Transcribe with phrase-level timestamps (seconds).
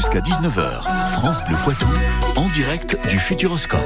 [0.00, 1.84] Jusqu'à 19h, France Bleu Poitou,
[2.36, 3.84] en direct du Futuroscope.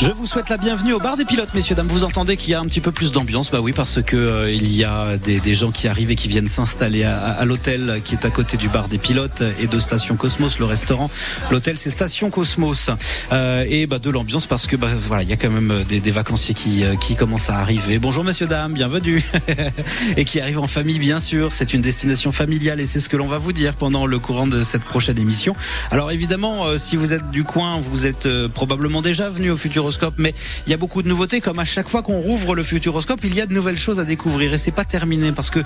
[0.00, 1.88] Je vous souhaite la bienvenue au bar des pilotes, messieurs, dames.
[1.88, 4.52] Vous entendez qu'il y a un petit peu plus d'ambiance Bah oui, parce que euh,
[4.52, 8.00] il y a des, des, gens qui arrivent et qui viennent s'installer à, à l'hôtel
[8.04, 11.10] qui est à côté du bar des pilotes et de Station Cosmos, le restaurant.
[11.50, 12.90] L'hôtel, c'est Station Cosmos.
[13.32, 15.98] Euh, et bah, de l'ambiance parce que bah, voilà, il y a quand même des,
[15.98, 17.98] des vacanciers qui, euh, qui commencent à arriver.
[17.98, 19.24] Bonjour, messieurs, dames, bienvenue.
[20.16, 21.52] et qui arrivent en famille, bien sûr.
[21.52, 24.46] C'est une destination familiale et c'est ce que l'on va vous dire pendant le courant
[24.46, 25.56] de cette prochaine émission.
[25.90, 29.56] Alors évidemment, euh, si vous êtes du coin, vous êtes euh, probablement déjà venu au
[29.56, 29.87] futur
[30.18, 30.34] mais
[30.66, 31.40] il y a beaucoup de nouveautés.
[31.40, 34.04] Comme à chaque fois qu'on rouvre le Futuroscope, il y a de nouvelles choses à
[34.04, 35.60] découvrir et c'est pas terminé parce que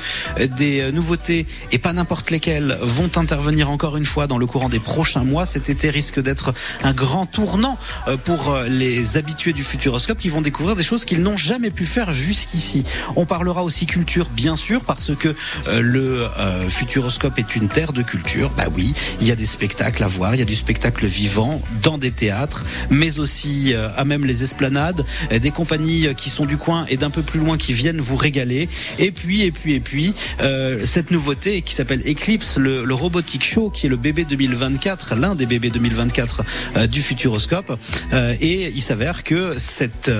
[0.58, 4.78] des nouveautés et pas n'importe lesquelles vont intervenir encore une fois dans le courant des
[4.78, 5.46] prochains mois.
[5.46, 7.78] Cet été risque d'être un grand tournant
[8.24, 12.12] pour les habitués du Futuroscope qui vont découvrir des choses qu'ils n'ont jamais pu faire
[12.12, 12.84] jusqu'ici.
[13.16, 15.34] On parlera aussi culture, bien sûr, parce que
[15.70, 16.26] le
[16.68, 18.50] Futuroscope est une terre de culture.
[18.56, 21.60] Bah oui, il y a des spectacles à voir, il y a du spectacle vivant
[21.82, 26.96] dans des théâtres, mais aussi à les esplanades, des compagnies qui sont du coin et
[26.96, 28.68] d'un peu plus loin qui viennent vous régaler.
[28.98, 33.44] Et puis, et puis, et puis, euh, cette nouveauté qui s'appelle Eclipse, le, le Robotic
[33.44, 36.42] Show, qui est le bébé 2024, l'un des bébés 2024
[36.76, 37.78] euh, du Futuroscope.
[38.12, 40.10] Euh, et il s'avère que cette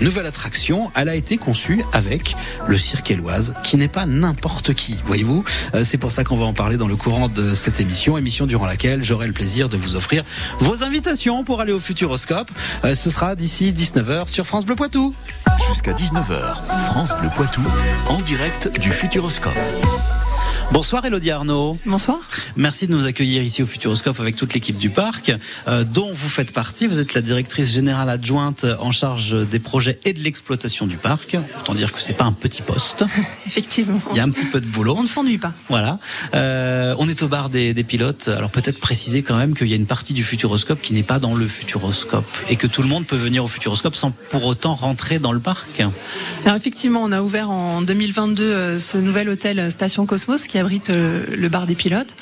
[0.00, 2.34] nouvelle attraction, elle a été conçue avec
[2.66, 5.44] le cirque éloise, qui n'est pas n'importe qui, voyez-vous.
[5.82, 8.66] C'est pour ça qu'on va en parler dans le courant de cette émission, émission durant
[8.66, 10.24] laquelle j'aurai le plaisir de vous offrir
[10.60, 12.50] vos invitations pour aller au Futuroscope.
[12.84, 15.12] Ce sera d'ici 19h sur France Bleu Poitou.
[15.66, 16.54] Jusqu'à 19h,
[16.86, 17.62] France Bleu Poitou,
[18.08, 19.58] en direct du Futuroscope.
[20.72, 21.78] Bonsoir Elodie Arnaud.
[21.84, 22.18] Bonsoir.
[22.56, 25.34] Merci de nous accueillir ici au Futuroscope avec toute l'équipe du parc,
[25.68, 26.86] euh, dont vous faites partie.
[26.86, 31.36] Vous êtes la directrice générale adjointe en charge des projets et de l'exploitation du parc.
[31.60, 33.04] Autant dire que c'est pas un petit poste.
[33.46, 34.00] Effectivement.
[34.10, 34.94] Il y a un petit peu de boulot.
[34.96, 35.52] On ne s'ennuie pas.
[35.68, 35.98] Voilà.
[36.34, 38.28] Euh, on est au bar des, des pilotes.
[38.28, 41.18] Alors peut-être préciser quand même qu'il y a une partie du Futuroscope qui n'est pas
[41.18, 44.74] dans le Futuroscope et que tout le monde peut venir au Futuroscope sans pour autant
[44.74, 45.82] rentrer dans le parc.
[46.44, 50.90] Alors effectivement, on a ouvert en 2022 euh, ce nouvel hôtel Station Cosmos qui abrite
[50.90, 52.14] le bar des pilotes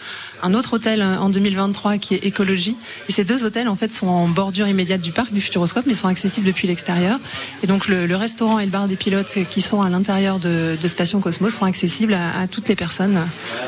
[0.42, 2.76] un autre hôtel en 2023 qui est écologie.
[3.08, 5.94] Et ces deux hôtels en fait sont en bordure immédiate du parc du Futuroscope, mais
[5.94, 7.18] sont accessibles depuis l'extérieur.
[7.62, 10.76] Et donc le, le, restaurant et le bar des pilotes qui sont à l'intérieur de,
[10.80, 13.18] de, Station Cosmos sont accessibles à, à, toutes les personnes,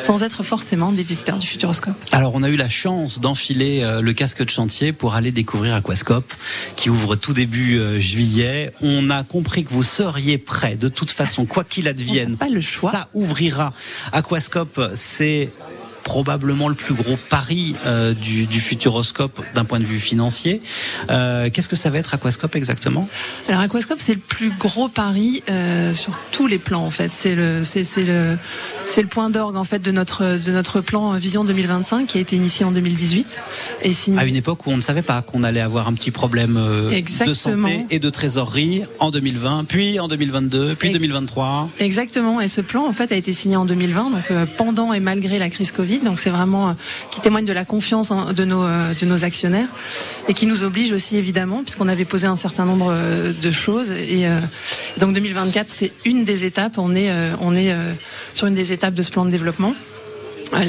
[0.01, 1.95] sans être forcément des visiteurs du Futuroscope.
[2.11, 5.75] Alors on a eu la chance d'enfiler euh, le casque de chantier pour aller découvrir
[5.75, 6.33] Aquascope,
[6.77, 8.73] qui ouvre tout début euh, juillet.
[8.83, 12.37] On a compris que vous seriez prêts, de toute façon, quoi qu'il advienne.
[12.37, 12.91] Pas le choix.
[12.91, 13.73] Ça ouvrira.
[14.13, 15.51] Aquascope, c'est
[16.03, 20.61] probablement le plus gros pari euh, du, du, Futuroscope d'un point de vue financier.
[21.11, 23.09] Euh, Qu'est-ce que ça va être Aquascope exactement?
[23.49, 27.13] Alors Aquascope c'est le plus gros pari euh, sur tous les plans en fait.
[27.13, 28.37] C'est le c'est le
[28.85, 32.21] c'est le point d'orgue en fait de notre de notre plan Vision 2025 qui a
[32.21, 33.27] été initié en 2018
[33.83, 34.19] et signé...
[34.19, 37.35] à une époque où on ne savait pas qu'on allait avoir un petit problème de
[37.35, 40.93] santé et de trésorerie en 2020, puis en 2022, puis et...
[40.93, 41.71] 2023.
[41.79, 42.41] Exactement.
[42.41, 45.51] Et ce plan en fait a été signé en 2020 donc pendant et malgré la
[45.51, 46.73] crise Covid donc c'est vraiment euh,
[47.11, 49.69] qui témoigne de la confiance de nos euh, de nos actionnaires
[50.29, 53.91] et qui nous oblige aussi évidemment puisqu'on avait posé un certain nombre euh, de choses
[53.91, 54.27] et
[54.99, 56.79] donc 2024 c'est une des étapes.
[56.79, 57.11] On est
[58.35, 59.75] sur une des étapes de ce plan de développement.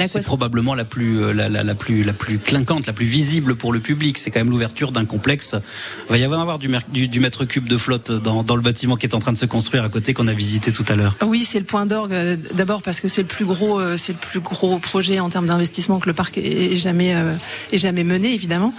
[0.06, 3.72] C'est probablement la plus, la, la, la, plus, la plus clinquante, la plus visible pour
[3.72, 4.18] le public.
[4.18, 5.54] C'est quand même l'ouverture d'un complexe.
[6.08, 8.96] Il va y avoir du, du, du mètre cube de flotte dans, dans, le bâtiment
[8.96, 11.16] qui est en train de se construire à côté qu'on a visité tout à l'heure.
[11.26, 12.14] Oui, c'est le point d'orgue.
[12.54, 15.98] D'abord parce que c'est le plus gros, c'est le plus gros projet en termes d'investissement
[15.98, 17.34] que le parc ait jamais, euh,
[17.72, 18.74] ait jamais mené, évidemment.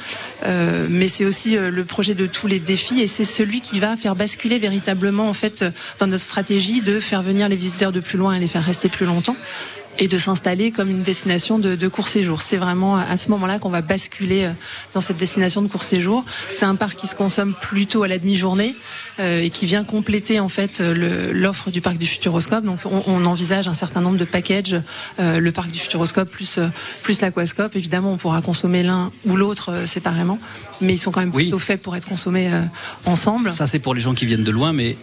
[0.46, 3.80] Euh, mais c'est aussi euh, le projet de tous les défis et c'est celui qui
[3.80, 5.66] va faire basculer véritablement, en fait,
[6.00, 8.90] dans notre stratégie de faire venir les visiteurs de plus loin et les faire rester
[8.90, 9.36] plus longtemps
[10.00, 12.42] et de s'installer comme une destination de, de court séjour.
[12.42, 14.50] C'est vraiment à ce moment-là qu'on va basculer
[14.94, 16.26] dans cette destination de court séjour.
[16.54, 18.76] C'est un parc qui se consomme plutôt à la demi-journée
[19.20, 22.64] euh, et qui vient compléter en fait l'offre du parc du Futuroscope.
[22.64, 24.76] Donc on, on, envisage un certain nombre de packages,
[25.20, 26.60] euh, le parc du Futuroscope plus
[27.02, 27.76] plus l'aquascope.
[27.76, 30.40] Évidemment, on pourra consommer l'un ou l'autre euh, séparément,
[30.82, 31.62] mais ils sont quand même plutôt oui.
[31.62, 32.62] faits pour être consommés euh,
[33.06, 33.52] ensemble.
[33.52, 34.98] Ça c'est pour les gens qui viennent de loin, mais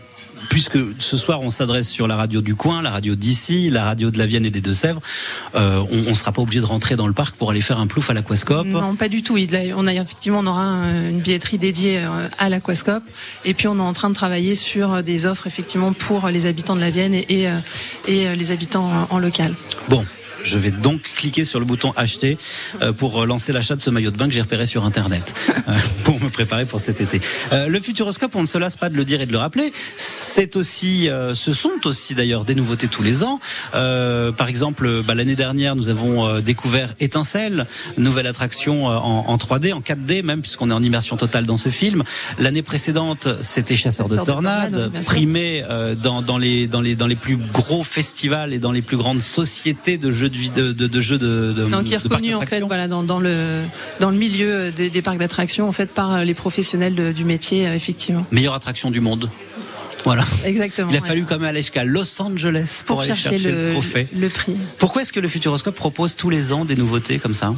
[0.53, 4.11] puisque ce soir on s'adresse sur la radio du coin, la radio d'ici, la radio
[4.11, 5.01] de la Vienne et des Deux-Sèvres,
[5.55, 7.87] euh, on ne sera pas obligé de rentrer dans le parc pour aller faire un
[7.87, 8.67] plouf à l'aquascope.
[8.67, 9.39] Non, pas du tout.
[9.75, 10.65] On a effectivement on aura
[11.09, 12.03] une billetterie dédiée
[12.39, 13.03] à l'aquascope
[13.47, 16.77] et puis on est en train de travailler sur des offres effectivement pour les habitants
[16.77, 17.49] de la Vienne et, et,
[18.07, 19.55] et les habitants en local.
[19.89, 20.05] Bon,
[20.45, 22.39] Je vais donc cliquer sur le bouton acheter
[22.99, 25.35] pour lancer l'achat de ce maillot de bain que j'ai repéré sur internet
[26.05, 27.21] pour me préparer pour cet été.
[27.53, 29.73] le Futuroscope, on ne se lasse pas de le dire et de le rappeler.
[29.97, 33.41] C'est aussi, ce sont aussi d'ailleurs des nouveautés tous les ans.
[33.73, 37.67] par exemple, bah, l'année dernière, nous avons découvert Étincelle,
[37.99, 41.69] nouvelle attraction en, en 3D, en 4D même, puisqu'on est en immersion totale dans ce
[41.69, 42.03] film.
[42.39, 47.17] L'année précédente, c'était Chasseur, de tornades, primé euh, dans, dans, les, dans, les, dans les
[47.17, 51.19] plus gros festivals et dans les plus grandes sociétés de jeux de, de, de, jeux
[51.19, 53.63] de, de Donc, qui est reconnu en fait voilà, dans, dans, le,
[54.01, 57.75] dans le milieu des, des parcs d'attractions en fait, par les professionnels du métier, euh,
[57.75, 58.27] effectivement.
[58.31, 59.31] Meilleure attraction du monde.
[60.05, 60.25] Voilà.
[60.45, 60.91] Exactement.
[60.91, 64.09] Il a fallu quand même aller jusqu'à Los Angeles pour, aller chercher, le, le, trophée.
[64.17, 64.57] Le prix.
[64.79, 67.55] Pourquoi est-ce que le Futuroscope propose tous les ans des nouveautés comme ça?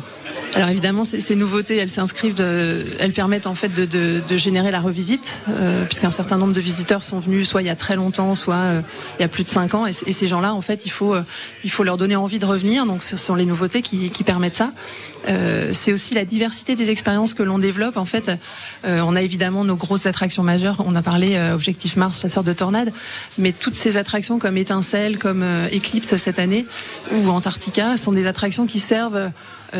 [0.55, 4.81] Alors évidemment, ces, nouveautés, elles s'inscrivent, elles permettent en fait de, de, de générer la
[4.81, 8.37] revisite, euh, puisqu'un certain nombre de visiteurs sont venus soit il y a très longtemps,
[8.37, 8.81] soit euh,
[9.19, 11.15] il y a plus de cinq ans, et, et ces gens-là, en fait, il faut,
[11.15, 11.25] euh,
[11.65, 12.87] il faut leur donner envie de revenir.
[12.87, 14.71] Donc ce sont les nouveautés qui, qui permettent ça.
[15.29, 17.97] Euh, c'est aussi la diversité des expériences que l'on développe.
[17.97, 18.31] En fait,
[18.85, 20.83] euh, on a évidemment nos grosses attractions majeures.
[20.87, 22.93] On a parlé Objectif Mars, chasseur de tornades,
[23.39, 26.67] mais toutes ces attractions comme Étincelle, comme Eclipse cette année
[27.13, 29.29] ou Antarctica sont des attractions qui servent euh,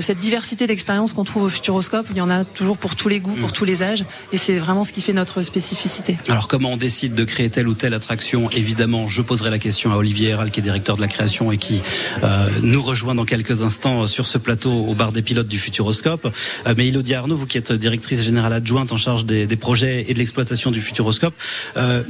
[0.01, 3.21] cette diversité d'expériences qu'on trouve au Futuroscope, il y en a toujours pour tous les
[3.21, 3.53] goûts, pour mm.
[3.53, 6.19] tous les âges, et c'est vraiment ce qui fait notre spécificité.
[6.29, 8.51] Alors comment on décide de créer telle ou telle attraction?
[8.51, 11.59] Évidemment, je poserai la question à Olivier Héral, qui est directeur de la création et
[11.59, 11.83] qui
[12.23, 16.33] euh, nous rejoint dans quelques instants sur ce plateau au bar des pilotes du Futuroscope.
[16.67, 20.05] Euh, mais Elodie Arnaud, vous qui êtes directrice générale adjointe en charge des, des projets
[20.09, 21.35] et de l'exploitation du Futuroscope,
[21.77, 22.03] euh,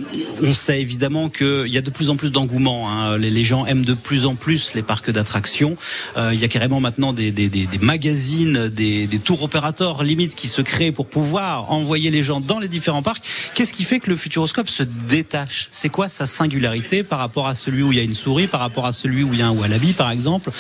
[0.42, 2.90] on sait évidemment qu'il y a de plus en plus d'engouement.
[2.90, 3.18] Hein.
[3.18, 5.76] Les, les, gens aiment de plus en plus les parcs d'attractions.
[6.16, 10.36] Euh, il y a carrément maintenant des, des, des des magazines, des, tours opérateurs limites
[10.36, 13.24] qui se créent pour pouvoir envoyer les gens dans les différents parcs.
[13.54, 15.68] Qu'est-ce qui fait que le Futuroscope se détache?
[15.72, 18.60] C'est quoi sa singularité par rapport à celui où il y a une souris, par
[18.60, 20.52] rapport à celui où il y a un wallaby, par exemple?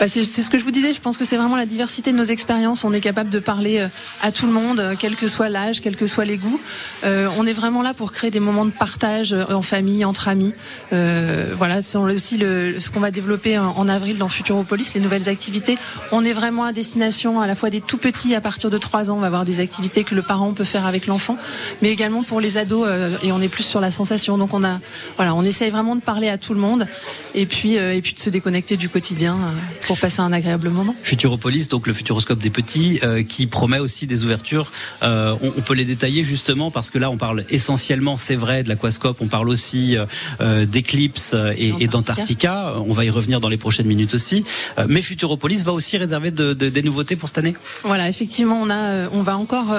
[0.00, 0.94] Bah, c'est ce que je vous disais.
[0.94, 2.84] Je pense que c'est vraiment la diversité de nos expériences.
[2.84, 3.88] On est capable de parler euh,
[4.22, 6.60] à tout le monde, euh, quel que soit l'âge, quel que soit les goûts.
[7.04, 10.54] Euh, on est vraiment là pour créer des moments de partage en famille, entre amis.
[10.90, 15.76] Voilà, c'est aussi ce qu'on va développer en, avril dans Futuropolis, les nouvelles activités.
[16.12, 19.10] On est vraiment à destination à la fois des tout petits à partir de 3
[19.10, 19.16] ans.
[19.16, 21.36] On va avoir des activités que le parent peut faire avec l'enfant,
[21.82, 22.88] mais également pour les ados.
[23.22, 24.38] Et on est plus sur la sensation.
[24.38, 24.78] Donc on a,
[25.16, 26.86] voilà, on essaye vraiment de parler à tout le monde
[27.34, 29.36] et puis et puis de se déconnecter du quotidien
[29.88, 30.94] pour passer un agréable moment.
[31.02, 34.70] Futuropolis, donc le futuroscope des petits, euh, qui promet aussi des ouvertures.
[35.02, 38.62] Euh, on, on, peut les détailler justement parce que là, on parle essentiellement, c'est vrai,
[38.62, 39.16] de l'aquascope.
[39.20, 39.96] On parle aussi
[40.40, 42.74] euh, d'Eclipse et, et d'Antarctica.
[42.86, 44.44] On va y revenir dans les prochaines minutes aussi.
[44.78, 47.54] Euh, mais Futuropolis va aussi réserver de, de, des nouveautés pour cette année.
[47.82, 49.74] Voilà, effectivement, on a, euh, on va encore,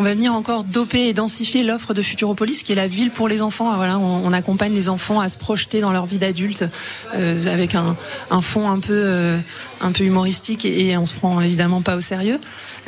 [0.00, 3.28] on va venir encore doper et densifier l'offre de Futuropolis, qui est la ville pour
[3.28, 3.74] les enfants.
[3.76, 6.64] Voilà, on, on accompagne les enfants à se projeter dans leur vie d'adulte
[7.12, 7.96] avec un,
[8.30, 9.36] un fond un peu
[9.80, 12.38] un peu humoristique et, on se prend évidemment pas au sérieux.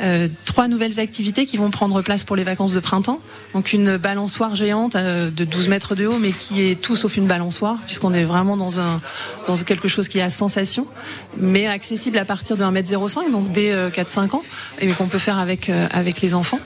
[0.01, 3.19] Euh, trois nouvelles activités qui vont prendre place pour les vacances de printemps.
[3.53, 7.17] Donc une balançoire géante euh, de 12 mètres de haut, mais qui est tout sauf
[7.17, 9.01] une balançoire, puisqu'on est vraiment dans un
[9.47, 10.87] dans quelque chose qui a sensation,
[11.37, 14.43] mais accessible à partir de 1m05, donc dès 4-5 euh, ans,
[14.79, 16.59] et qu'on peut faire avec avec les enfants.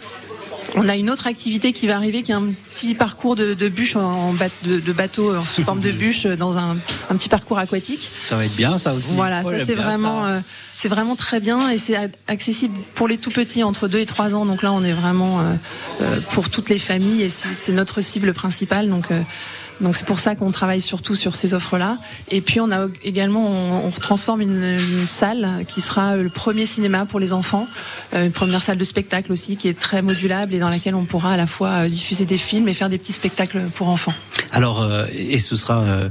[0.75, 3.69] On a une autre activité qui va arriver, qui est un petit parcours de, de
[3.69, 4.33] bûche en,
[4.63, 6.77] de, de, bateau en sous forme de bûche dans un,
[7.09, 8.09] un, petit parcours aquatique.
[8.27, 9.13] Ça va être bien, ça aussi.
[9.13, 10.39] Voilà, ça c'est vraiment, euh,
[10.77, 11.97] c'est vraiment très bien et c'est
[12.27, 14.45] accessible pour les tout petits entre 2 et 3 ans.
[14.45, 15.43] Donc là, on est vraiment euh,
[16.01, 18.87] euh, pour toutes les familles et c'est notre cible principale.
[18.87, 19.23] Donc euh,
[19.81, 21.97] donc c'est pour ça qu'on travaille surtout sur ces offres-là.
[22.29, 26.65] Et puis on a également, on, on transforme une, une, salle qui sera le premier
[26.65, 27.67] cinéma pour les enfants,
[28.13, 31.05] euh, une première salle de spectacle aussi qui est très modulable et dans laquelle on
[31.05, 34.13] pourra à la fois euh, diffuser des films et faire des petits spectacles pour enfants.
[34.51, 36.09] Alors, euh, et ce sera euh,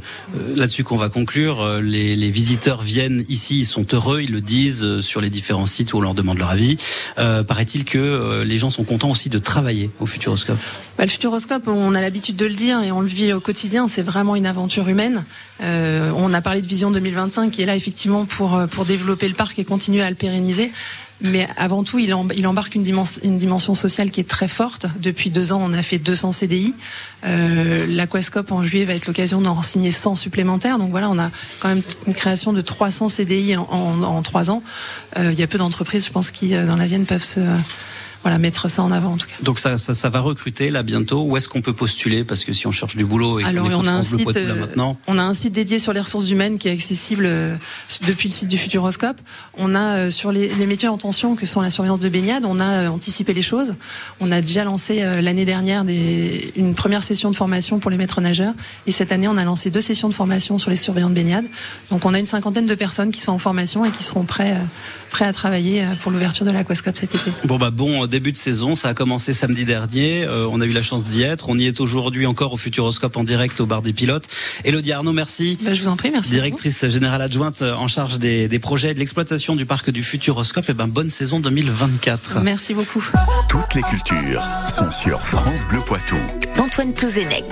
[0.55, 1.61] là-dessus qu'on va conclure.
[1.61, 5.67] Euh, les, les, visiteurs viennent ici, ils sont heureux, ils le disent sur les différents
[5.67, 6.77] sites où on leur demande leur avis.
[7.17, 10.59] Paraît-il que les gens sont contents aussi de travailler au Futuroscope
[10.99, 13.56] bah, Le Futuroscope, on a l'habitude de le dire et on le vit au quotidien,
[13.89, 15.25] c'est vraiment une aventure humaine.
[15.63, 19.35] Euh, on a parlé de Vision 2025 qui est là effectivement pour, pour développer le
[19.35, 20.71] parc et continuer à le pérenniser.
[21.23, 24.87] Mais avant tout, il, embarque une dimension, sociale qui est très forte.
[25.01, 26.75] Depuis deux ans, on a fait 200 CDI.
[27.25, 30.79] Euh, L'Aquascope en juillet va être l'occasion d'en signer 100 supplémentaires.
[30.79, 34.63] Donc voilà, on a quand même une création de 300 CDI en, trois ans.
[35.19, 37.41] Euh, il y a peu d'entreprises, je pense, qui euh, dans la Vienne peuvent se
[38.27, 39.37] voilà mettre ça en avant en tout cas.
[39.41, 41.23] Donc ça, ça, ça va recruter là bientôt.
[41.23, 42.25] Où est-ce qu'on peut postuler?
[42.25, 44.99] Parce que si on cherche du boulot et Alors on a un site, là, maintenant,
[45.07, 47.31] on a un site dédié sur les ressources humaines qui est accessible
[48.05, 49.21] depuis le site du Futuroscope.
[49.57, 52.59] On a sur les, les métiers en tension que sont la surveillance de baignade, on
[52.59, 53.77] a anticipé les choses.
[54.19, 58.21] On a déjà lancé l'année dernière des, une première session de formation pour les maîtres
[58.21, 58.55] nageurs
[58.89, 61.45] et cette année on a lancé deux sessions de formation sur les surveillants de baignade.
[61.91, 64.57] Donc on a une cinquantaine de personnes qui sont en formation et qui seront prêts,
[65.07, 67.33] euh, prêts à travailler euh, pour l'ouverture de l'Aquascope cet été.
[67.45, 70.27] Bon bah bon euh, début de saison, ça a commencé samedi dernier.
[70.51, 71.49] on a eu la chance d'y être.
[71.49, 74.25] On y est aujourd'hui encore au Futuroscope en direct au bar des pilotes.
[74.65, 75.59] Elodie Arnaud, merci.
[75.63, 76.31] Bah, je vous en prie, merci.
[76.31, 80.69] Directrice générale adjointe en charge des, des projets et de l'exploitation du parc du Futuroscope.
[80.69, 82.41] Et ben bonne saison 2024.
[82.43, 83.05] Merci beaucoup.
[83.49, 86.17] Toutes les cultures sont sur France Bleu Poitou.
[86.59, 87.45] Antoine Plouzenec.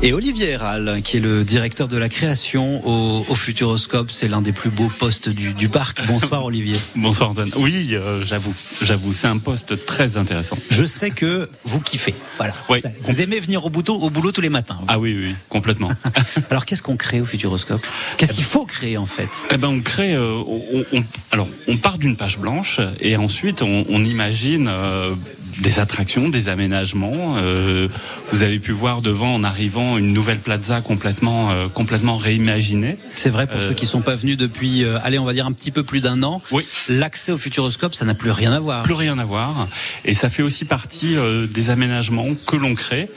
[0.00, 4.40] Et Olivier Héral, qui est le directeur de la création au, au Futuroscope, c'est l'un
[4.40, 6.06] des plus beaux postes du, du parc.
[6.06, 6.76] Bonsoir Olivier.
[6.94, 7.50] Bonsoir Antoine.
[7.56, 10.56] Oui, euh, j'avoue, j'avoue, c'est un poste très intéressant.
[10.70, 12.14] Je sais que vous kiffez.
[12.36, 12.54] Voilà.
[12.68, 12.78] Oui.
[13.02, 14.78] Vous aimez venir au boulot, au boulot tous les matins.
[14.86, 15.90] Ah oui, oui, complètement.
[16.50, 17.84] alors qu'est-ce qu'on crée au Futuroscope?
[18.18, 19.28] Qu'est-ce qu'il faut créer en fait?
[19.50, 20.14] Eh ben, on crée.
[20.14, 21.02] Euh, on, on,
[21.32, 24.68] alors, on part d'une page blanche et ensuite on, on imagine.
[24.68, 25.12] Euh,
[25.60, 27.36] des attractions, des aménagements.
[27.38, 27.88] Euh,
[28.32, 32.96] vous avez pu voir devant en arrivant une nouvelle plaza complètement euh, complètement réimaginée.
[33.14, 35.52] C'est vrai pour ceux qui sont pas venus depuis, euh, allez, on va dire un
[35.52, 36.40] petit peu plus d'un an.
[36.50, 36.66] Oui.
[36.88, 38.84] L'accès au Futuroscope, ça n'a plus rien à voir.
[38.84, 39.66] Plus rien à voir.
[40.04, 41.16] Et ça fait aussi partie
[41.50, 43.08] des aménagements que l'on crée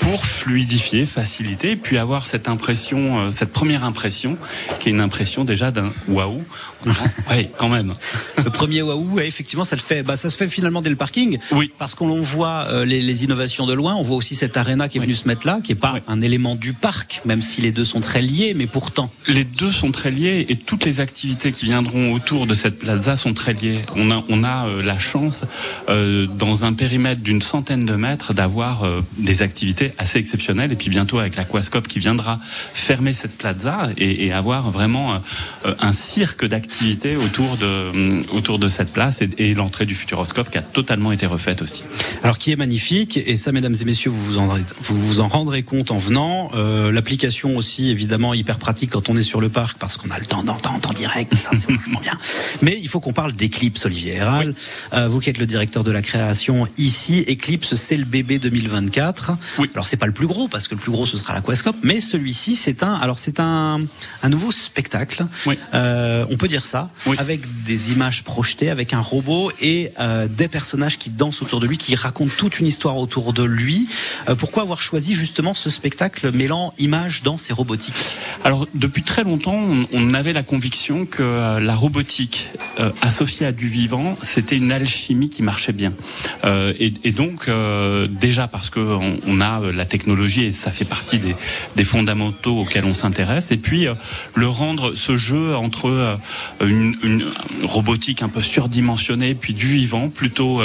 [0.00, 4.36] pour fluidifier, faciliter, et puis avoir cette impression, cette première impression,
[4.78, 6.44] qui est une impression déjà d'un waouh.
[7.30, 7.92] oui, quand même.
[8.36, 10.02] Le premier waouh, effectivement, ça le fait.
[10.02, 11.38] Bah, ça se fait finalement dès le parking.
[11.52, 13.94] Oui parce qu'on voit euh, les, les, innovations de loin.
[13.94, 16.20] On voit aussi cette arena qui est venue se mettre là, qui est pas un
[16.20, 19.08] élément du parc, même si les deux sont très liés, mais pourtant.
[19.28, 23.16] Les deux sont très liés et toutes les activités qui viendront autour de cette plaza
[23.16, 23.78] sont très liées.
[23.94, 25.44] On a, on a euh, la chance,
[25.88, 30.72] euh, dans un périmètre d'une centaine de mètres, d'avoir euh, des activités assez exceptionnelles.
[30.72, 32.40] Et puis bientôt avec l'Aquascope qui viendra
[32.72, 35.22] fermer cette plaza et, et avoir vraiment
[35.64, 40.58] un cirque d'activités autour de, autour de cette place et, et l'entrée du Futuroscope qui
[40.58, 41.75] a totalement été refaite aussi.
[42.22, 44.48] Alors qui est magnifique et ça, mesdames et messieurs, vous vous en,
[44.80, 46.50] vous vous en rendrez compte en venant.
[46.54, 50.18] Euh, L'application aussi, évidemment, hyper pratique quand on est sur le parc parce qu'on a
[50.18, 51.34] le temps d'entendre en direct.
[51.36, 52.18] Ça, c'est vraiment bien.
[52.62, 54.48] Mais il faut qu'on parle d'Eclipse, Olivier Héral.
[54.48, 54.54] Oui.
[54.94, 59.32] Euh, vous qui êtes le directeur de la création ici, Eclipse, c'est le bébé 2024.
[59.58, 59.70] Oui.
[59.74, 62.00] Alors c'est pas le plus gros parce que le plus gros ce sera l'Aquascope, mais
[62.00, 63.80] celui-ci c'est un, alors c'est un,
[64.22, 65.26] un nouveau spectacle.
[65.46, 65.58] Oui.
[65.74, 67.16] Euh, on peut dire ça, oui.
[67.18, 71.65] avec des images projetées, avec un robot et euh, des personnages qui dansent autour de
[71.66, 73.88] lui, qui raconte toute une histoire autour de lui.
[74.28, 77.94] Euh, pourquoi avoir choisi justement ce spectacle mêlant images, danse et robotique?
[78.44, 79.60] Alors depuis très longtemps,
[79.92, 82.48] on, avait la conviction que euh, la robotique
[82.80, 85.92] euh, associée à du vivant, c'était une alchimie qui marchait bien.
[86.78, 87.50] Et, donc
[88.20, 91.34] déjà parce que on, on, a la technologie et ça fait partie des,
[91.74, 93.50] des fondamentaux auxquels on s'intéresse.
[93.52, 93.86] Et puis
[94.34, 96.18] le rendre ce jeu entre
[96.60, 97.24] une, une,
[97.62, 100.62] robotique un peu surdimensionnée puis du vivant plutôt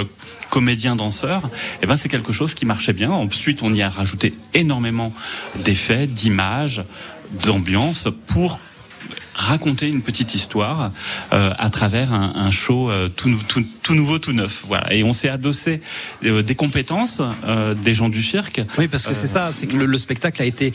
[0.51, 1.49] comédien danseur,
[1.81, 3.11] eh ben c'est quelque chose qui marchait bien.
[3.11, 5.13] Ensuite, on y a rajouté énormément
[5.63, 6.83] d'effets, d'images,
[7.43, 8.59] d'ambiance pour
[9.33, 10.91] raconter une petite histoire
[11.33, 14.63] euh, à travers un, un show euh, tout, tout, tout, nouveau, tout neuf.
[14.67, 14.93] Voilà.
[14.93, 15.81] Et on s'est adossé
[16.23, 17.21] euh, des compétences
[17.83, 18.61] des gens du cirque.
[18.77, 20.73] Oui, parce que c'est ça, c'est que le, le, spectacle a été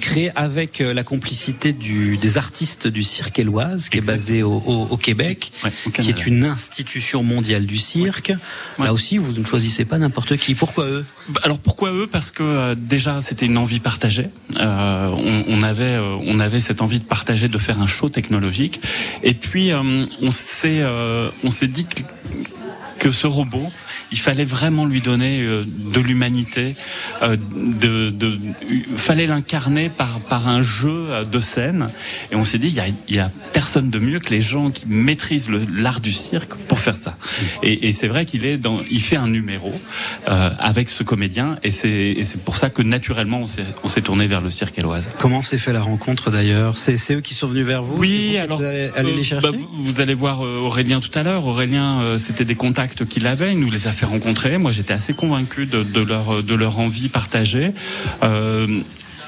[0.00, 4.84] créé avec la complicité du, des artistes du cirque éloise, qui est basé au, au,
[4.84, 8.32] au Québec, ouais, au qui est une institution mondiale du cirque.
[8.78, 8.86] Ouais.
[8.86, 10.54] Là aussi, vous ne choisissez pas n'importe qui.
[10.54, 11.04] Pourquoi eux?
[11.42, 12.06] Alors pourquoi eux?
[12.06, 14.28] Parce que déjà, c'était une envie partagée.
[14.58, 18.80] On, on, avait, on avait cette envie de partager, de faire un show technologique.
[19.22, 19.82] Et puis, euh,
[20.20, 22.02] on s'est euh, on s'est dit que,
[23.02, 23.68] que ce robot,
[24.12, 26.76] il fallait vraiment lui donner euh, de l'humanité,
[27.22, 28.38] euh, de, de,
[28.96, 31.88] fallait l'incarner par, par un jeu de scène.
[32.30, 34.40] Et on s'est dit, il y a, il y a personne de mieux que les
[34.40, 37.16] gens qui maîtrisent l'art du cirque pour faire ça.
[37.64, 39.72] Et, et c'est vrai qu'il est dans, il fait un numéro
[40.28, 44.28] euh, avec ce comédien, et c'est pour ça que naturellement on s'est on s'est tourné
[44.28, 45.10] vers le cirque éloise.
[45.18, 46.76] Comment s'est fait la rencontre d'ailleurs?
[46.76, 47.96] C'est eux qui sont venus vers vous?
[47.96, 49.50] Oui, alors vous allez, allez les chercher?
[49.50, 51.46] bah, vous allez voir Aurélien tout à l'heure.
[51.46, 54.58] Aurélien, c'était des contacts qu'il avait, il nous les a fait rencontrer.
[54.58, 57.72] Moi, j'étais assez convaincu de, leur, de leur envie partagée.
[58.22, 58.80] Euh,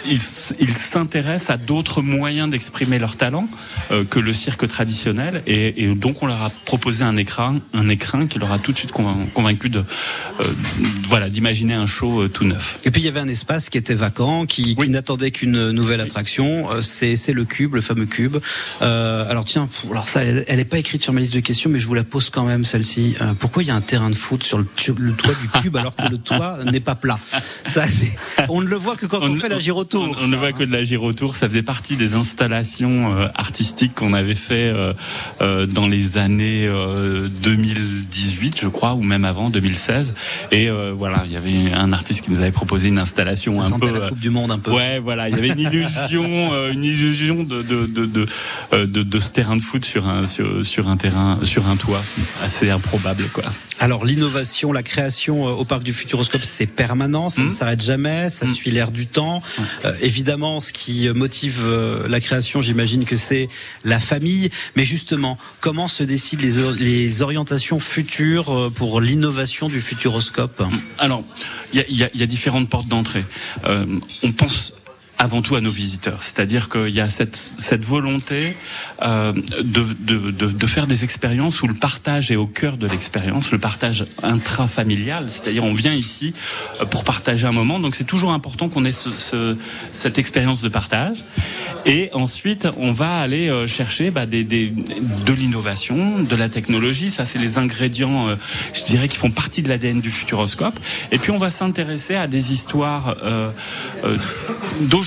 [0.07, 3.49] ils s'intéressent à d'autres moyens d'exprimer leur talent
[3.91, 7.89] euh, que le cirque traditionnel, et, et, donc on leur a proposé un écran, un
[7.89, 10.45] écrin qui leur a tout de suite convaincu de, euh,
[11.09, 12.79] voilà, d'imaginer un show euh, tout neuf.
[12.85, 16.01] Et puis il y avait un espace qui était vacant, qui, qui n'attendait qu'une nouvelle
[16.01, 16.69] attraction.
[16.81, 18.37] C'est le cube, le fameux cube.
[18.83, 21.71] Euh, alors tiens, alors ça, elle, elle est pas écrite sur ma liste de questions,
[21.71, 23.17] mais je vous la pose quand même celle-ci.
[23.39, 24.67] Pourquoi il y a un terrain de foot sur le,
[24.99, 27.19] le toit du cube alors que le toit n'est pas plat?
[27.69, 27.85] Ça,
[28.49, 29.94] on ne le voit que quand on, on fait la gyrotour.
[29.95, 31.37] On, on ne voit que de la gyrotour.
[31.37, 34.93] Ça faisait partie des installations euh, artistiques qu'on avait fait euh,
[35.41, 36.69] euh, dans les années
[37.43, 40.15] 2018, je crois, ou même avant 2016.
[40.53, 43.79] Et voilà, il y avait un artiste qui nous avait proposé une installation Ça un
[43.79, 43.99] peu.
[43.99, 44.73] La coupe du monde un peu.
[44.73, 48.27] Ouais, voilà, il y avait une illusion, une illusion de de, de de,
[48.87, 52.03] de de ce terrain de foot sur un sur, sur un terrain sur un toit
[52.43, 53.45] assez improbable quoi.
[53.81, 57.45] Alors l'innovation, la création au parc du Futuroscope, c'est permanent, ça mmh.
[57.47, 58.55] ne s'arrête jamais, ça mmh.
[58.55, 59.43] suit l'air du temps.
[59.43, 59.63] Mmh.
[59.85, 63.49] Euh, évidemment, ce qui motive euh, la création, j'imagine que c'est
[63.85, 64.51] la famille.
[64.77, 66.43] Mais justement, comment se décident
[66.79, 70.63] les, orientations futures pour l'innovation du Futuroscope?
[70.99, 71.23] Alors,
[71.73, 73.25] il y a, y a, différentes portes d'entrée.
[73.65, 73.85] Euh,
[74.23, 74.75] on pense
[75.19, 76.23] avant tout à nos visiteurs.
[76.23, 78.57] C'est-à-dire qu'il y a cette, cette volonté
[79.03, 82.87] euh, de, de, de, de, faire des expériences où le partage est au cœur de
[82.87, 86.35] l'expérience, le partage intrafamilial, c'est-à-dire on vient ici
[86.81, 89.57] euh, pour partager un moment, donc c'est toujours important qu'on ait ce, ce,
[89.93, 91.19] cette expérience de partage.
[91.87, 97.11] Et ensuite, on va aller euh, chercher bah, des, des, de l'innovation, de la technologie.
[97.11, 98.37] Ça, c'est les ingrédients, euh,
[98.73, 100.79] je dirais, qui font partie de l'ADN du Futuroscope.
[101.13, 103.51] Et puis, on va s'intéresser à des histoires euh,
[104.05, 104.17] euh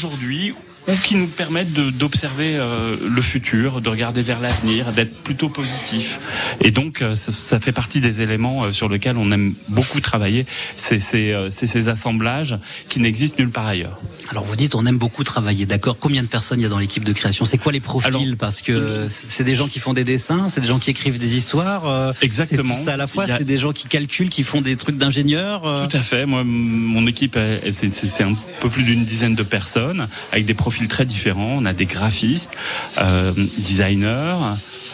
[0.07, 0.53] d'aujourd'hui
[0.87, 6.19] ou qui nous permettent d'observer euh, le futur, de regarder vers l'avenir, d'être plutôt positif.
[6.61, 9.99] Et donc, euh, ça, ça, fait partie des éléments euh, sur lesquels on aime beaucoup
[9.99, 10.45] travailler.
[10.77, 13.99] C'est ces assemblages qui n'existent nulle part ailleurs.
[14.29, 16.79] Alors vous dites on aime beaucoup travailler, d'accord Combien de personnes il y a dans
[16.79, 17.45] l'équipe de création?
[17.45, 18.07] C'est quoi les profils?
[18.07, 21.17] Alors, Parce que c'est des gens qui font des dessins, c'est des gens qui écrivent
[21.17, 22.13] des histoires.
[22.21, 22.75] Exactement.
[22.75, 23.37] Tout ça à la fois, a...
[23.37, 25.87] c'est des gens qui calculent, qui font des trucs d'ingénieurs.
[25.89, 26.25] Tout à fait.
[26.25, 27.39] Moi, mon équipe,
[27.71, 31.55] c'est un peu plus d'une dizaine de personnes avec des profils très différents.
[31.57, 32.51] On a des graphistes,
[32.99, 34.35] euh, designers,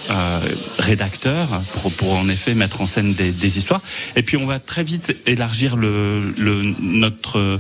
[0.10, 0.40] euh,
[0.80, 1.48] rédacteurs
[1.98, 3.82] pour, en effet mettre en scène des, histoires.
[4.16, 7.60] Et puis on va très vite élargir notre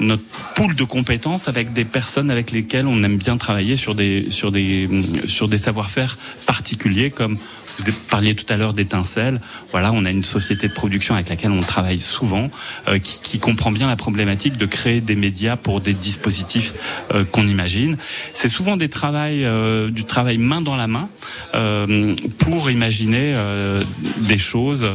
[0.00, 0.22] notre
[0.54, 4.50] pool de compétences avec des personnes avec lesquelles on aime bien travailler sur des sur
[4.50, 4.88] des
[5.26, 7.38] sur des savoir-faire particuliers comme
[7.78, 9.40] vous parliez tout à l'heure d'étincelles.
[9.70, 12.50] Voilà, on a une société de production avec laquelle on travaille souvent,
[12.88, 16.74] euh, qui, qui, comprend bien la problématique de créer des médias pour des dispositifs
[17.14, 17.96] euh, qu'on imagine.
[18.32, 21.08] C'est souvent des travails, euh, du travail main dans la main
[21.54, 23.82] euh, pour imaginer euh,
[24.28, 24.88] des choses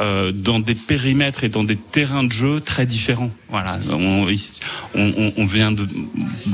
[0.00, 3.30] euh, dans des périmètres et dans des terrains de jeu très différents.
[3.50, 4.26] Voilà, on,
[4.94, 5.86] on, on vient de,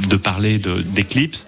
[0.08, 1.46] de parler d'Eclipse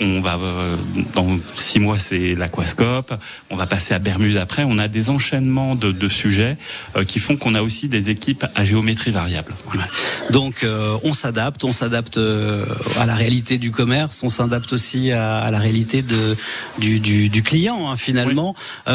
[0.00, 0.76] on va euh,
[1.14, 3.14] dans six mois c'est l'aquascope,
[3.50, 4.64] on va passer à Bermude après.
[4.64, 6.56] On a des enchaînements de, de sujets
[6.96, 9.54] euh, qui font qu'on a aussi des équipes à géométrie variable.
[9.66, 9.86] Voilà.
[10.30, 12.64] Donc euh, on s'adapte, on s'adapte euh,
[12.98, 16.36] à la réalité du commerce, on s'adapte aussi à, à, la réalité de
[16.78, 18.54] du, du, du client hein, finalement.
[18.86, 18.92] Oui.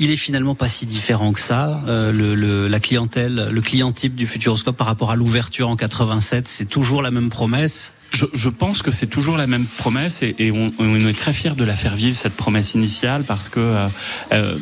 [0.00, 1.82] il est finalement pas si différent que ça.
[1.88, 5.76] Euh, le, le, la clientèle, le client type du Futuroscope par rapport à l'ouverture en
[5.76, 10.22] 87, c'est toujours la même promesse je, je, pense que c'est toujours la même promesse
[10.22, 13.48] et, et on, on, est très fier de la faire vivre cette promesse initiale parce
[13.48, 13.88] que euh,
[14.32, 14.58] euh,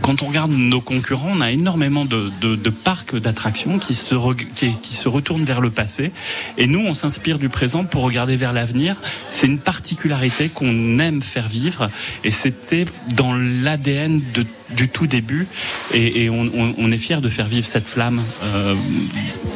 [0.00, 4.14] quand on regarde nos concurrents, on a énormément de, de, de parcs d'attractions qui se
[4.54, 6.12] qui, qui, se retournent vers le passé
[6.56, 8.96] et nous on s'inspire du présent pour regarder vers l'avenir.
[9.28, 11.88] C'est une particularité qu'on aime faire vivre
[12.24, 14.22] et c'était dans l'ADN
[14.70, 15.48] du tout début
[15.92, 18.74] et, et on, on, est fier de faire vivre cette flamme euh,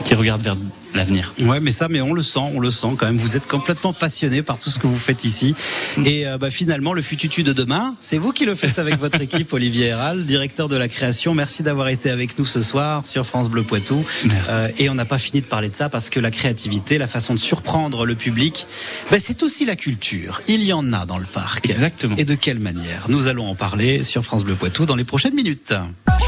[0.04, 0.56] qui regarde vers
[0.94, 1.35] l'avenir.
[1.40, 3.16] Ouais, mais ça, mais on le sent, on le sent quand même.
[3.16, 5.54] Vous êtes complètement passionné par tout ce que vous faites ici.
[5.96, 6.07] Mm.
[6.07, 9.20] Et euh, bah, finalement, le fututu de demain, c'est vous qui le faites avec votre
[9.20, 11.35] équipe, Olivier Héral, directeur de la création.
[11.35, 14.04] Merci d'avoir été avec nous ce soir sur France Bleu Poitou.
[14.50, 17.09] Euh, et on n'a pas fini de parler de ça parce que la créativité, la
[17.09, 18.66] façon de surprendre le public,
[19.11, 20.42] bah, c'est aussi la culture.
[20.48, 21.68] Il y en a dans le parc.
[21.68, 22.16] Exactement.
[22.16, 25.35] Et de quelle manière Nous allons en parler sur France Bleu Poitou dans les prochaines
[25.35, 25.74] minutes.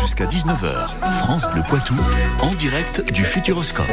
[0.01, 1.95] Jusqu'à 19h, France Bleu Poitou,
[2.41, 3.87] en direct du Futuroscope.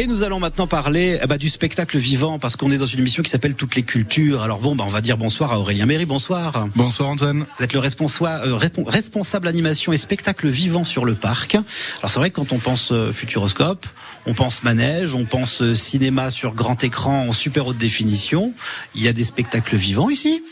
[0.00, 3.24] Et nous allons maintenant parler bah, du spectacle vivant parce qu'on est dans une émission
[3.24, 4.42] qui s'appelle Toutes les cultures.
[4.42, 6.06] Alors bon, bah, on va dire bonsoir à Aurélien Méry.
[6.06, 6.68] Bonsoir.
[6.76, 7.46] Bonsoir Antoine.
[7.56, 11.56] Vous êtes le responsable, euh, responsable animation et spectacle vivant sur le parc.
[11.56, 13.86] Alors c'est vrai que quand on pense euh, Futuroscope,
[14.24, 18.52] on pense manège, on pense euh, cinéma sur grand écran en super haute définition.
[18.94, 20.44] Il y a des spectacles vivants ici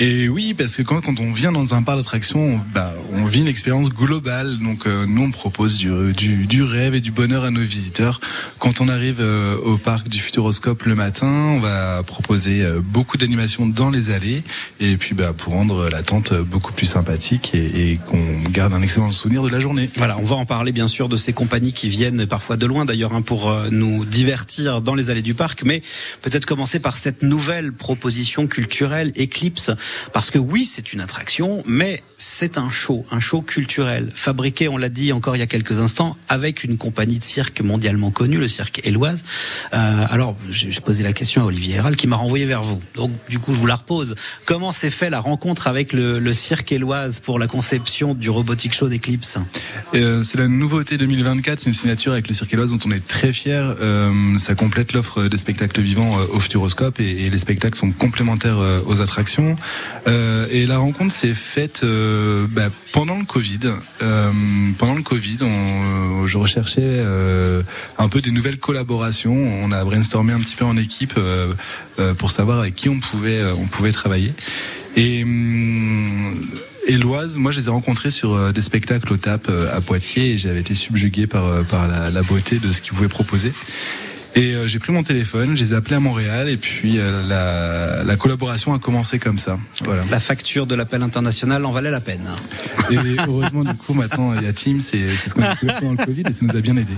[0.00, 3.26] et oui, parce que quand, quand on vient dans un parc d'attraction, bah, on, on
[3.26, 4.58] vit une expérience globale.
[4.58, 8.20] Donc nous on propose du, du, du, rêve et du bonheur à nos visiteurs.
[8.58, 9.22] Quand on arrive
[9.62, 14.42] au parc du Futuroscope le matin, on va proposer beaucoup d'animations dans les allées
[14.80, 19.10] et puis bah, pour rendre l'attente beaucoup plus sympathique et, et qu'on garde un excellent
[19.10, 19.90] souvenir de la journée.
[19.96, 22.84] Voilà, on va en parler bien sûr de ces compagnies qui viennent parfois de loin
[22.84, 25.82] d'ailleurs hein, pour nous divertir dans les allées du parc, mais
[26.22, 29.70] peut-être commencer par cette nouvelle proposition culturelle Eclipse,
[30.12, 34.76] parce que oui, c'est une attraction, mais c'est un show, un show culturel, fabriqué, on
[34.76, 38.38] l'a dit encore il y a quelques instants, avec une compagnie de cirque mondialement connue,
[38.38, 39.24] le cirque Éloise.
[39.72, 42.80] Euh, alors, j'ai posé la question à Olivier Héral qui m'a renvoyé vers vous.
[42.94, 44.14] Donc, du coup, je vous la repose.
[44.44, 48.74] Comment s'est fait la rencontre avec le, le cirque Éloise pour la conception du robotique
[48.74, 49.38] show d'Eclipse?
[49.94, 53.06] Euh, C'est la nouveauté 2024, c'est une signature avec le cirque Éloise dont on est
[53.06, 53.76] très fier.
[53.80, 57.92] Euh, ça complète l'offre des spectacles vivants euh, au Futuroscope et, et, les spectacles sont
[57.92, 59.56] complémentaires euh, aux attractions.
[60.06, 63.58] Euh, et la rencontre s'est faite bah, pendant le Covid.
[64.78, 65.38] pendant le Covid,
[66.26, 67.04] je recherchais
[67.98, 69.34] un peu des nouvelles collaborations.
[69.34, 71.18] On a brainstormé un petit peu en équipe
[72.18, 74.32] pour savoir avec qui on pouvait on pouvait travailler.
[74.96, 75.24] Et
[76.86, 80.38] et l'Oise, moi, je les ai rencontrés sur des spectacles au TAP à Poitiers et
[80.38, 83.52] j'avais été subjugué par, par la beauté de ce qu'ils pouvaient proposer.
[84.36, 87.26] Et euh, j'ai pris mon téléphone, je les ai appelés à Montréal et puis euh,
[87.26, 89.58] la, la, collaboration a commencé comme ça.
[89.84, 90.04] Voilà.
[90.08, 92.30] La facture de l'appel international en valait la peine.
[92.90, 95.92] Et heureusement du coup maintenant il y a Teams, c'est ce qu'on a fait pendant
[95.92, 96.92] le Covid et ça nous a bien aidé.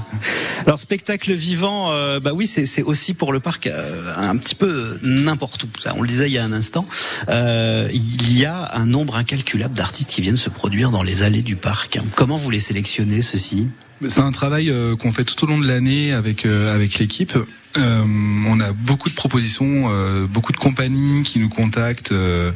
[0.67, 5.65] Alors spectacle vivant, euh, bah oui c'est aussi pour le parc un petit peu n'importe
[5.65, 5.69] où.
[5.81, 6.87] Ça, on le disait il y a un instant.
[7.29, 11.57] il y a un nombre incalculable d'artistes qui viennent se produire dans les allées du
[11.57, 11.99] parc.
[12.15, 13.69] Comment vous les sélectionnez ceux-ci?
[14.09, 17.33] C'est un travail euh, qu'on fait tout au long de l'année avec euh, avec l'équipe.
[17.77, 18.05] Euh,
[18.49, 22.53] on a beaucoup de propositions, euh, beaucoup de compagnies qui nous contactent euh,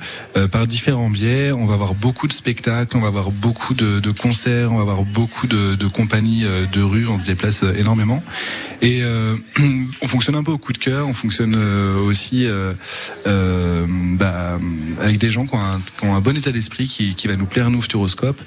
[0.53, 1.53] par différents biais.
[1.53, 4.83] On va avoir beaucoup de spectacles, on va avoir beaucoup de, de concerts, on va
[4.83, 7.07] avoir beaucoup de, de, compagnies de rue.
[7.09, 8.23] On se déplace énormément
[8.83, 9.03] et
[10.03, 11.09] on fonctionne un peu au coup de cœur.
[11.09, 11.55] On fonctionne
[12.07, 12.47] aussi
[13.25, 14.59] bah,
[15.01, 17.37] avec des gens qui ont, un, qui ont un bon état d'esprit qui, qui, va
[17.37, 18.41] nous plaire nous Futuroscope.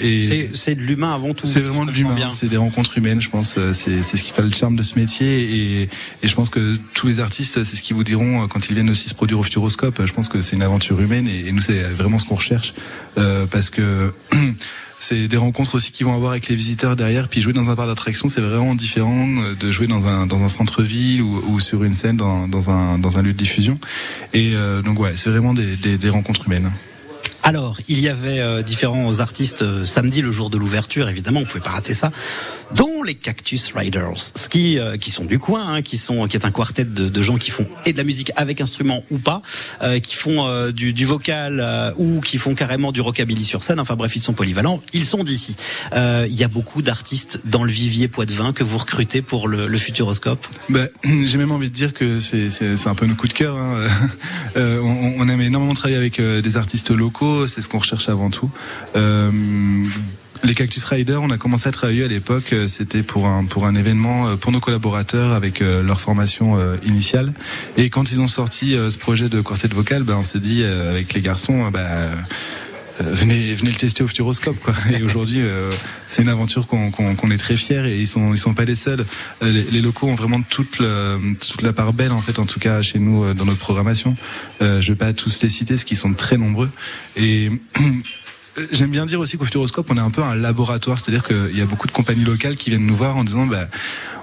[0.00, 1.46] et c'est de l'humain avant tout.
[1.46, 2.30] C'est vraiment de l'humain.
[2.30, 3.58] C'est des rencontres humaines, je pense.
[3.72, 5.88] C'est ce qui fait le charme de ce métier et,
[6.22, 9.08] je pense que tous les artistes, c'est ce qu'ils vous diront quand ils viennent aussi
[9.08, 10.04] se produire au Futuroscope.
[10.04, 12.74] Je pense que c'est une aventure humaine et, nous, c'est vraiment ce qu'on recherche
[13.18, 14.12] euh, parce que
[14.98, 17.28] c'est des rencontres aussi qu'ils vont avoir avec les visiteurs derrière.
[17.28, 19.26] Puis jouer dans un parc d'attraction, c'est vraiment différent
[19.58, 23.22] de jouer dans un dans un centre-ville ou, sur une scène dans, un dans un
[23.22, 23.78] lieu de diffusion.
[24.32, 26.70] Et euh, donc ouais, c'est vraiment des, des rencontres humaines.
[27.42, 31.44] Alors, il y avait euh, différents artistes euh, samedi, le jour de l'ouverture, évidemment, on
[31.44, 32.12] pouvait pas rater ça,
[32.74, 36.44] dont les Cactus Riders, qui, euh, qui sont du coin, hein, qui sont, qui est
[36.44, 39.42] un quartet de, de, gens qui font et de la musique avec instrument ou pas,
[40.02, 43.80] qui font du, du, vocal ou qui font carrément du rockabilly sur scène.
[43.80, 44.80] Enfin bref, ils sont polyvalents.
[44.92, 45.56] Ils sont d'ici.
[45.94, 49.78] Il y a beaucoup d'artistes dans le vivier Poitvin que vous recrutez pour le, le
[49.78, 50.46] Futuroscope?
[50.68, 53.56] Bah, J'ai même envie de dire que c'est un peu nos coups de cœur.
[53.56, 53.86] Hein.
[54.56, 58.50] on, on aime énormément travailler avec des artistes locaux c'est ce qu'on recherche avant tout.
[58.96, 59.30] Euh,
[60.42, 63.66] les Cactus Riders, on a commencé à travailler à l'époque, euh, c'était pour un pour
[63.66, 67.32] un événement euh, pour nos collaborateurs avec leur formation initiale.
[67.76, 71.12] Et quand ils ont sorti ce projet de quartet vocal, ben on s'est dit avec
[71.14, 71.86] les garçons, ben
[73.00, 74.74] venez venez le tester au Futuroscope quoi.
[74.92, 75.42] Et aujourd'hui
[76.06, 78.74] c'est une aventure qu'on qu'on est très fiers et ils sont ils sont pas les
[78.74, 79.04] seuls.
[79.42, 82.60] Les, les locaux ont vraiment toute le, toute la part belle en fait en tout
[82.60, 84.16] cas chez nous dans notre programmation.
[84.62, 86.70] Euh, je vais pas tous les citer, parce qu'ils sont très nombreux.
[87.16, 87.50] Et
[88.72, 91.62] J'aime bien dire aussi qu'au Futuroscope, on est un peu un laboratoire, c'est-à-dire qu'il y
[91.62, 93.68] a beaucoup de compagnies locales qui viennent nous voir en disant, bah,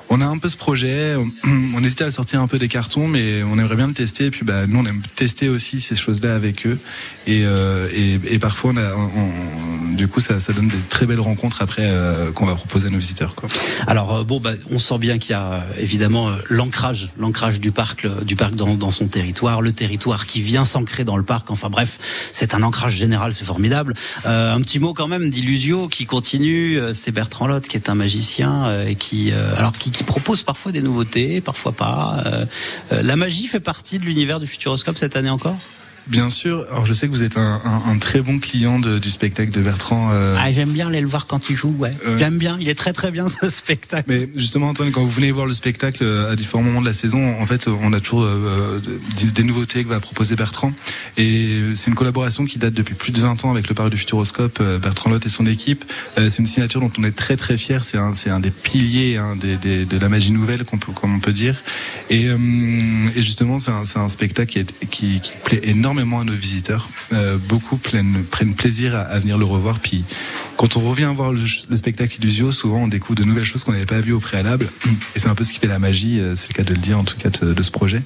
[0.10, 3.44] on a un peu ce projet, on, hésitait à sortir un peu des cartons, mais
[3.44, 4.26] on aimerait bien le tester.
[4.26, 6.80] Et puis, bah, nous, on aime tester aussi ces choses-là avec eux.
[7.26, 11.06] Et, euh, et, et, parfois, on a, on, du coup, ça, ça, donne des très
[11.06, 13.36] belles rencontres après euh, qu'on va proposer à nos visiteurs.
[13.36, 13.50] Quoi.
[13.86, 18.08] Alors, euh, bon, bah, on sent bien qu'il y a évidemment l'ancrage, l'ancrage du parc,
[18.24, 21.52] du parc dans, dans, son territoire, le territoire qui vient s'ancrer dans le parc.
[21.52, 22.00] Enfin, bref,
[22.32, 23.94] c'est un ancrage général, c'est formidable.
[24.24, 26.80] un petit mot quand même d'Illusio qui continue.
[26.94, 30.82] C'est Bertrand Lotte qui est un magicien et qui, alors qui qui propose parfois des
[30.82, 32.22] nouveautés, parfois pas.
[32.26, 32.46] Euh,
[32.92, 35.56] euh, la magie fait partie de l'univers du Futuroscope cette année encore?
[36.08, 36.66] Bien sûr.
[36.72, 39.52] Alors je sais que vous êtes un, un, un très bon client de, du spectacle
[39.52, 40.10] de Bertrand.
[40.14, 40.36] Euh...
[40.40, 41.76] Ah, j'aime bien aller le voir quand il joue.
[41.78, 41.94] Ouais.
[42.18, 42.58] J'aime bien.
[42.62, 44.06] Il est très très bien ce spectacle.
[44.08, 46.94] Mais justement, Antoine, quand vous venez voir le spectacle euh, à différents moments de la
[46.94, 48.80] saison, en fait, on a toujours euh,
[49.34, 50.72] des nouveautés que va proposer Bertrand.
[51.18, 53.98] Et c'est une collaboration qui date depuis plus de 20 ans avec le Parc du
[53.98, 55.84] Futuroscope, euh, Bertrand Lotte et son équipe.
[56.16, 57.84] c'est une signature dont on est très très fier.
[57.84, 60.94] C'est un, c'est un des piliers hein, des, des, de la magie nouvelle, qu'on peut,
[60.94, 61.56] comme on peut dire.
[62.10, 66.24] Et, et justement, c'est un, un spectacle qui, est, qui, qui plaît énormément énormément à
[66.24, 66.90] nos visiteurs.
[67.14, 69.80] Euh, beaucoup prennent, prennent plaisir à, à, venir le revoir.
[69.80, 70.04] Puis
[70.58, 73.72] quand on revient voir le, le spectacle Illusio, souvent on découvre de nouvelles choses qu'on
[73.72, 74.70] n'avait pas vues au préalable.
[75.16, 76.80] Et c'est un peu ce qui fait la magie, euh, c'est le cas de le
[76.80, 78.02] dire en tout cas de, de, ce projet.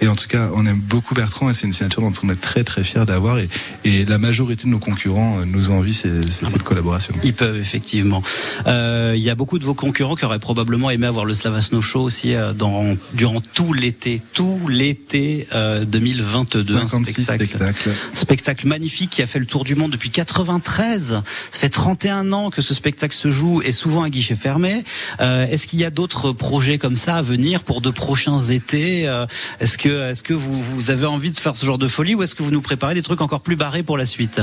[0.00, 2.40] Et en tout cas, on aime beaucoup Bertrand et c'est une signature dont on est
[2.40, 3.38] très très fier d'avoir.
[3.38, 3.48] Et,
[3.84, 7.14] et, la majorité de nos concurrents nous envie cette collaboration.
[7.22, 8.22] Ils peuvent effectivement.
[8.66, 11.80] Euh, il y a beaucoup de vos concurrents qui auraient probablement aimé avoir le Slavasno
[11.80, 16.86] Show aussi dans, durant tout l'été, tout l'été euh, 2022.
[16.86, 21.08] 56 spectacle, spectacle magnifique qui a fait le tour du monde depuis 93.
[21.08, 24.84] Ça fait 31 ans que ce spectacle se joue et souvent à guichet fermé.
[25.20, 29.08] Euh, est-ce qu'il y a d'autres projets comme ça à venir pour de prochains étés
[29.08, 29.26] euh,
[29.60, 32.22] Est-ce que, est-ce que vous, vous avez envie de faire ce genre de folie ou
[32.22, 34.40] est-ce que vous nous préparez des trucs encore plus barrés pour la suite?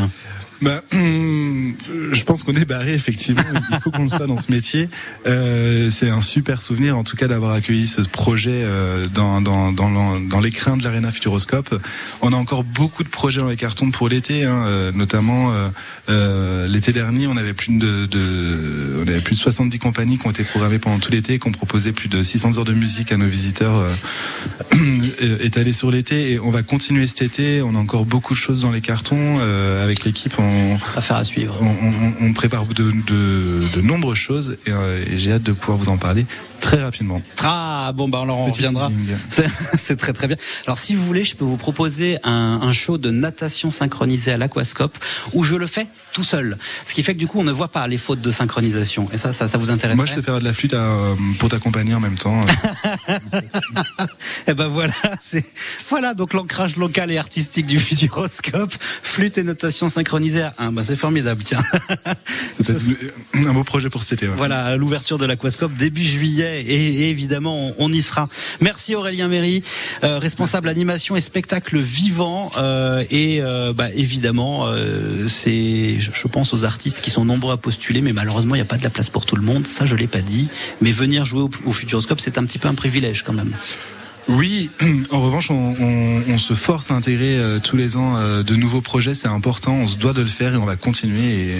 [0.64, 3.44] Bah, je pense qu'on est barré effectivement.
[3.72, 4.90] Il faut qu'on le soit dans ce métier.
[5.26, 9.72] Euh, c'est un super souvenir, en tout cas, d'avoir accueilli ce projet euh, dans dans
[9.72, 11.76] dans, dans l'écrin de l'arena Futuroscope.
[12.22, 15.70] On a encore beaucoup de projets dans les cartons pour l'été, hein, euh, notamment euh,
[16.10, 20.28] euh, l'été dernier, on avait plus de, de, on avait plus de 70 compagnies qui
[20.28, 23.12] ont été programmées pendant tout l'été, qui ont proposé plus de 600 heures de musique
[23.12, 26.32] à nos visiteurs euh, étalés sur l'été.
[26.32, 27.62] Et on va continuer cet été.
[27.62, 29.40] On a encore beaucoup de choses dans les cartons
[29.84, 30.34] avec l'équipe.
[30.54, 31.58] On, affaire à suivre.
[31.62, 35.52] On, on, on prépare de, de, de, nombreuses choses et, euh, et j'ai hâte de
[35.52, 36.26] pouvoir vous en parler
[36.64, 37.22] très rapidement.
[37.44, 38.90] Ah bon bah alors on reviendra.
[39.78, 40.38] C'est très très bien.
[40.66, 44.38] Alors si vous voulez, je peux vous proposer un, un show de natation synchronisé à
[44.38, 44.98] l'aquascope
[45.34, 46.58] où je le fais tout seul.
[46.86, 49.10] Ce qui fait que du coup on ne voit pas les fautes de synchronisation.
[49.12, 51.50] Et ça, ça, ça vous intéresse Moi je peux faire de la flûte à, pour
[51.50, 52.40] t'accompagner en même temps.
[54.48, 55.46] et ben voilà, c'est
[55.90, 60.72] voilà donc l'ancrage local et artistique du Futuroscope, flûte et natation synchronisée à.
[60.72, 61.62] Bah c'est formidable tiens.
[62.52, 62.74] C'est
[63.36, 64.28] un beau projet pour cet été.
[64.28, 64.36] Ouais.
[64.38, 68.30] Voilà l'ouverture de l'aquascope début juillet et, évidemment on, y sera.
[68.62, 69.64] Merci Aurélien Méry,
[70.04, 74.68] euh, responsable animation et spectacle vivant euh, et euh, bah, évidemment
[75.28, 78.66] c'est je pense aux artistes qui sont nombreux à postuler mais malheureusement il n'y a
[78.66, 80.50] pas de la place pour tout le monde, ça je l'ai pas dit,
[80.82, 83.54] mais venir jouer au, Futuroscope c'est un petit peu un privilège quand même.
[84.30, 84.70] Oui,
[85.12, 89.74] en revanche, on, se force à intégrer tous les ans de nouveaux projets, c'est important,
[89.74, 91.56] on se doit de le faire et on va continuer.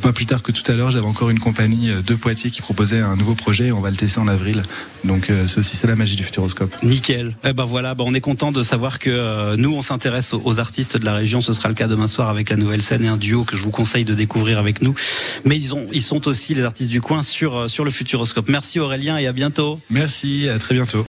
[0.00, 3.00] Pas plus tard que tout à l'heure, j'avais encore une compagnie de Poitiers qui proposait
[3.00, 3.72] un nouveau projet.
[3.72, 4.62] On va le tester en avril.
[5.04, 6.74] Donc c'est aussi ça la magie du Futuroscope.
[6.82, 7.36] Nickel.
[7.44, 10.42] Eh ben voilà, ben on est content de savoir que euh, nous on s'intéresse aux,
[10.44, 11.40] aux, artistes de la région.
[11.40, 13.62] Ce sera le cas demain soir avec la nouvelle scène et un duo que je
[13.62, 14.94] vous conseille de découvrir avec nous.
[15.44, 18.48] Mais ils ont, ils sont aussi les artistes du coin sur sur le Futuroscope.
[18.48, 19.80] Merci Aurélien et à bientôt.
[19.90, 21.02] Merci, à très bientôt.